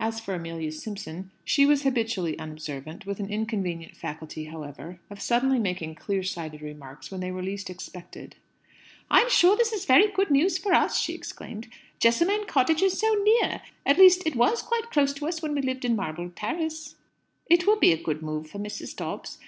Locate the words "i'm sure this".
9.08-9.72